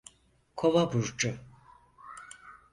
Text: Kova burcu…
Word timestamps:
Kova 0.55 0.93
burcu… 0.93 1.37